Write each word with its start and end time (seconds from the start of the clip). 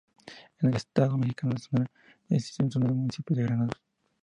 En 0.59 0.69
el 0.69 0.77
estado 0.77 1.15
mexicano 1.15 1.53
de 1.53 1.59
Sonora, 1.59 1.91
existe 2.27 2.63
en 2.63 2.71
su 2.71 2.79
honor 2.79 2.89
el 2.89 2.95
Municipio 2.97 3.35
de 3.35 3.43
Granados. 3.43 3.75